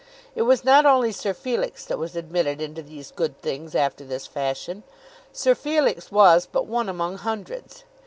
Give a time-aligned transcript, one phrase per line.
[0.33, 4.25] It was not only Sir Felix that was admitted into these good things after this
[4.25, 4.81] fashion.
[5.31, 7.83] Sir Felix was but one among hundreds.